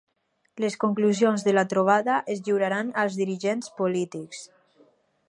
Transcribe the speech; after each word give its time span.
Les 0.63 0.77
conclusions 0.83 1.43
de 1.49 1.53
la 1.57 1.65
trobada 1.73 2.15
es 2.37 2.41
lliuraran 2.47 2.89
als 3.03 3.21
dirigents 3.21 3.73
polítics. 3.83 4.43